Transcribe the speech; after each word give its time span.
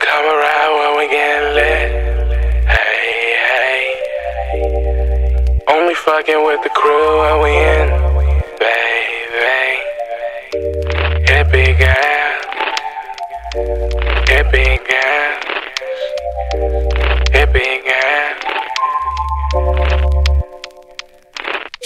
Come 0.00 0.24
around 0.24 0.72
when 0.78 0.92
we 0.98 1.06
get 1.08 1.54
lit. 1.54 1.90
Hey, 2.66 3.34
hey. 3.48 3.84
Only 5.68 5.94
fucking 5.94 6.42
with 6.44 6.62
the 6.62 6.70
crew 6.70 7.20
when 7.20 7.42
we 7.44 7.50
in. 7.50 7.88
Baby. 8.58 9.78
Hippie 11.28 11.72
girl. 11.78 12.32
Hippie 14.26 14.78
girl. 14.88 15.32
Hippie 17.34 17.84
girl. 17.84 17.89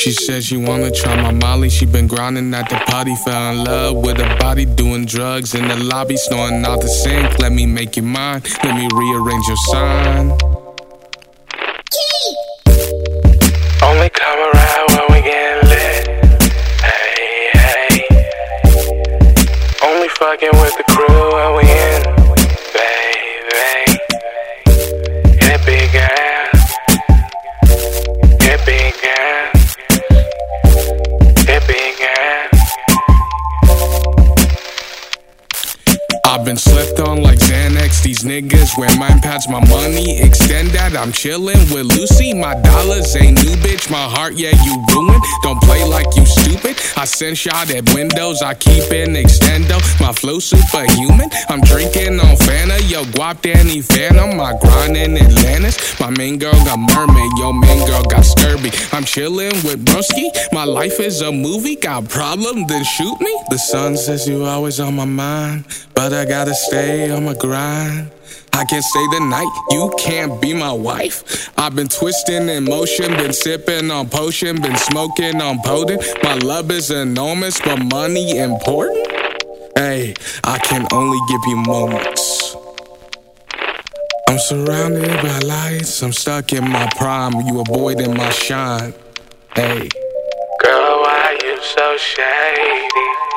She 0.04 0.12
said 0.12 0.44
she 0.44 0.58
wanna 0.58 0.90
try 0.90 1.16
my 1.16 1.30
Molly. 1.30 1.70
She 1.70 1.86
been 1.86 2.06
grinding 2.06 2.52
at 2.52 2.68
the 2.68 2.76
party, 2.76 3.16
fell 3.24 3.52
in 3.52 3.64
love 3.64 3.96
with 3.96 4.18
a 4.18 4.36
body, 4.38 4.66
doing 4.66 5.06
drugs 5.06 5.54
in 5.54 5.66
the 5.66 5.76
lobby, 5.76 6.18
snoring 6.18 6.62
out 6.66 6.82
the 6.82 6.88
sink. 6.88 7.38
Let 7.38 7.52
me 7.52 7.64
make 7.64 7.96
you 7.96 8.02
mine. 8.02 8.42
Let 8.62 8.76
me 8.76 8.86
rearrange 8.92 9.46
your 9.48 9.56
sign. 9.72 10.32
Only 13.80 14.10
come 14.10 14.40
around 14.52 14.86
when 14.92 15.06
we 15.09 15.22
get 15.22 15.64
lit. 15.64 16.06
Hey, 16.84 17.48
hey. 17.54 18.04
Only 19.82 20.09
fucking 20.20 20.52
with 20.52 20.76
the 20.76 20.84
crew 20.92 21.32
and 21.32 21.56
we 21.56 21.62
I've 36.45 36.48
been 36.48 36.56
slept 36.59 37.00
on 37.00 37.23
like 37.23 37.38
Xanax. 37.38 38.02
These 38.02 38.23
niggas 38.23 38.76
wear 38.76 38.95
mine 38.98 39.23
pads, 39.23 39.48
my 39.48 39.66
money 39.66 40.20
extend 40.20 40.76
that. 40.76 40.95
I'm 40.95 41.10
chillin' 41.10 41.73
with 41.73 41.86
Lucy. 41.96 42.34
My 42.34 42.52
dollars 42.60 43.16
ain't 43.16 43.42
new, 43.42 43.56
bitch. 43.64 43.90
My 43.90 44.04
heart, 44.04 44.34
yeah, 44.34 44.52
you 44.62 44.84
ruined. 44.92 45.24
Don't 45.42 45.59
play 45.62 45.82
like 45.84 46.04
you 46.16 46.23
I 46.96 47.04
send 47.04 47.37
shot 47.37 47.70
at 47.70 47.93
windows. 47.95 48.43
I 48.43 48.54
keep 48.54 48.90
in 48.93 49.15
extendo. 49.15 49.79
My 50.01 50.12
flow 50.12 50.38
superhuman. 50.38 51.30
I'm 51.48 51.60
drinking 51.60 52.20
on 52.20 52.37
Fanta. 52.37 52.79
Yo, 52.90 53.04
Guap 53.04 53.43
Danny 53.43 53.82
Phantom. 53.82 54.37
My 54.37 54.57
grind 54.59 54.96
in 54.96 55.16
Atlantis. 55.16 56.01
My 56.01 56.10
main 56.10 56.38
girl 56.38 56.52
got 56.65 56.79
mermaid. 56.79 57.30
Yo, 57.38 57.52
main 57.52 57.87
girl 57.87 58.02
got 58.04 58.24
scurvy. 58.24 58.70
I'm 58.92 59.04
chillin' 59.04 59.65
with 59.65 59.85
Broski. 59.85 60.29
My 60.52 60.65
life 60.65 61.01
is 61.01 61.20
a 61.20 61.30
movie. 61.30 61.76
Got 61.76 62.09
problem, 62.09 62.66
then 62.66 62.85
shoot 62.85 63.20
me. 63.20 63.32
The 63.51 63.59
sun 63.59 63.96
says 63.96 64.26
you 64.26 64.44
always 64.44 64.81
on 64.81 64.94
my 64.97 65.04
mind. 65.04 65.65
But 65.94 66.12
I 66.12 66.25
gotta 66.25 66.54
stay 66.54 67.10
on 67.10 67.25
my 67.25 67.34
grind. 67.34 68.13
I 68.53 68.65
can't 68.65 68.84
stay 68.84 69.06
the 69.09 69.21
night, 69.21 69.50
you 69.71 69.93
can't 69.99 70.41
be 70.41 70.54
my 70.54 70.72
wife. 70.72 71.50
I've 71.59 71.75
been 71.75 71.88
twisting 71.88 72.49
in 72.49 72.65
motion, 72.65 73.12
been 73.12 73.32
sipping 73.32 73.91
on 73.91 74.09
potion, 74.09 74.60
been 74.60 74.76
smoking 74.76 75.41
on 75.41 75.59
potent. 75.60 76.03
My 76.22 76.34
love 76.37 76.71
is 76.71 76.91
enormous, 76.91 77.60
but 77.60 77.82
money 77.82 78.38
important. 78.38 79.06
Hey, 79.76 80.15
I 80.44 80.59
can 80.59 80.87
only 80.93 81.19
give 81.28 81.41
you 81.47 81.56
moments. 81.56 82.56
I'm 84.28 84.38
surrounded 84.38 85.22
by 85.22 85.38
lights, 85.41 86.03
I'm 86.03 86.12
stuck 86.12 86.53
in 86.53 86.69
my 86.71 86.88
prime, 86.97 87.34
you 87.47 87.60
avoiding 87.60 88.16
my 88.16 88.31
shine. 88.31 88.94
Hey. 89.54 89.88
Girl, 90.60 91.03
why 91.03 91.38
you 91.44 91.59
so 91.62 91.97
shady? 91.97 93.33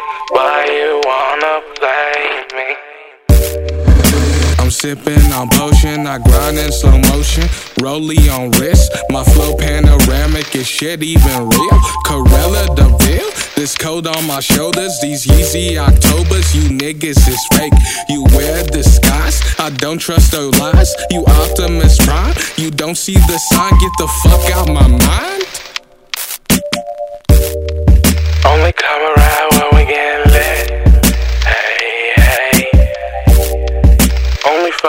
Sipping 4.88 5.34
on 5.34 5.50
potion, 5.50 6.08
I 6.08 6.18
grind 6.18 6.58
in 6.58 6.72
slow 6.72 6.98
motion. 7.12 7.44
Rollie 7.84 8.32
on 8.32 8.52
wrist, 8.52 8.96
my 9.10 9.22
flow 9.22 9.54
panoramic 9.58 10.56
is 10.56 10.66
shit 10.66 11.04
even 11.04 11.50
real. 11.50 11.80
Corella 12.06 12.64
DeVille, 12.74 13.32
this 13.58 13.76
coat 13.76 14.08
on 14.08 14.26
my 14.26 14.40
shoulders, 14.40 14.98
these 15.02 15.26
Yeezy 15.26 15.78
Octobers, 15.78 16.56
you 16.56 16.70
niggas 16.78 17.28
is 17.28 17.46
fake. 17.52 17.74
You 18.08 18.24
wear 18.36 18.64
disguise, 18.64 19.42
I 19.60 19.72
don't 19.72 20.00
trust 20.00 20.32
those 20.32 20.58
lies. 20.58 20.96
You 21.10 21.26
Optimus 21.26 21.98
Prime, 22.06 22.36
you 22.56 22.72
don't 22.72 22.96
see 22.96 23.16
the 23.16 23.38
sign, 23.38 23.72
get 23.72 23.92
the 23.98 24.08
fuck 24.24 24.52
out 24.56 24.68
my 24.70 24.88
mind. 24.88 25.77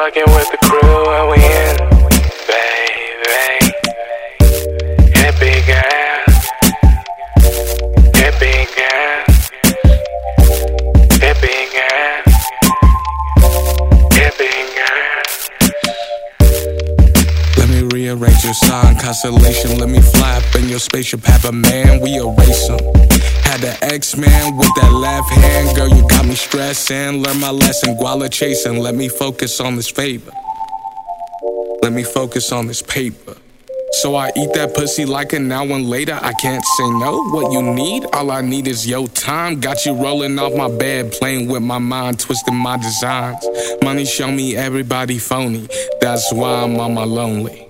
Fucking 0.08 0.32
with 0.34 0.48
the 0.50 0.56
crew 0.62 1.04
and 1.12 1.28
we 1.28 1.36
in, 1.36 1.76
baby. 2.48 3.76
Big 5.38 5.68
ass, 5.68 6.48
hit 8.16 8.34
big 8.40 8.78
ass, 8.78 9.50
hit 11.20 11.36
big 14.38 14.78
ass. 14.78 15.50
Let 17.58 17.68
me 17.68 17.82
rearrange 17.92 18.42
your 18.44 18.54
sign, 18.54 18.96
constellation. 18.98 19.76
Let 19.78 19.90
me 19.90 20.00
fly 20.00 20.38
up 20.38 20.54
in 20.54 20.70
your 20.70 20.78
spaceship. 20.78 21.24
Have 21.24 21.44
a 21.44 21.52
man, 21.52 22.00
we 22.00 22.16
erase 22.16 22.68
him. 22.68 22.78
Had 23.48 23.62
the 23.62 23.78
X 23.82 24.14
Man 24.14 24.58
with 24.58 24.68
that 24.76 24.92
left 24.92 25.30
hand. 25.30 25.74
Girl, 25.74 25.88
you 25.88 26.06
got 26.06 26.26
me 26.26 26.34
stressing. 26.34 27.22
Learn 27.22 27.40
my 27.40 27.50
lesson, 27.50 27.96
guala 27.96 28.30
chasing. 28.30 28.78
Let 28.78 28.94
me 28.94 29.08
focus 29.08 29.58
on 29.58 29.76
this 29.76 29.88
favor. 29.88 30.32
Let 31.82 31.94
me 31.94 32.02
focus 32.02 32.52
on 32.52 32.66
this 32.66 32.82
paper. 32.82 33.38
So 33.92 34.16
I 34.16 34.32
eat 34.36 34.52
that 34.52 34.74
pussy 34.74 35.06
like 35.06 35.32
an 35.32 35.50
hour 35.50 35.66
and 35.70 35.88
later. 35.88 36.18
I 36.20 36.34
can't 36.42 36.62
say 36.76 36.90
no. 36.90 37.24
What 37.30 37.50
you 37.50 37.62
need, 37.62 38.04
all 38.12 38.30
I 38.30 38.42
need 38.42 38.68
is 38.68 38.86
your 38.86 39.08
time. 39.08 39.60
Got 39.60 39.86
you 39.86 39.94
rolling 39.94 40.38
off 40.38 40.52
my 40.54 40.68
bed, 40.68 41.12
playing 41.12 41.48
with 41.48 41.62
my 41.62 41.78
mind, 41.78 42.20
twisting 42.20 42.54
my 42.54 42.76
designs. 42.76 43.42
Money 43.82 44.04
show 44.04 44.30
me 44.30 44.56
everybody 44.56 45.18
phony. 45.18 45.68
That's 46.02 46.30
why 46.34 46.64
I'm 46.64 46.78
on 46.78 46.92
my 46.92 47.04
lonely. 47.04 47.67